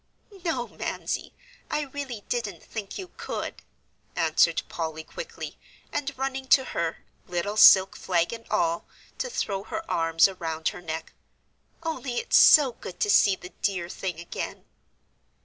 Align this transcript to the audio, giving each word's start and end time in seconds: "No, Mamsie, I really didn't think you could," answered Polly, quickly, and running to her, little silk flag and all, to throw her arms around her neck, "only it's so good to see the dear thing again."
"No, 0.43 0.67
Mamsie, 0.67 1.31
I 1.69 1.81
really 1.81 2.21
didn't 2.27 2.63
think 2.63 2.97
you 2.97 3.09
could," 3.17 3.61
answered 4.15 4.63
Polly, 4.67 5.03
quickly, 5.03 5.59
and 5.93 6.11
running 6.17 6.47
to 6.47 6.63
her, 6.63 7.03
little 7.27 7.55
silk 7.55 7.95
flag 7.95 8.33
and 8.33 8.47
all, 8.49 8.87
to 9.19 9.29
throw 9.29 9.61
her 9.65 9.85
arms 9.87 10.27
around 10.27 10.69
her 10.69 10.81
neck, 10.81 11.13
"only 11.83 12.15
it's 12.15 12.37
so 12.37 12.71
good 12.71 12.99
to 12.99 13.11
see 13.11 13.35
the 13.35 13.53
dear 13.61 13.89
thing 13.89 14.19
again." 14.19 14.65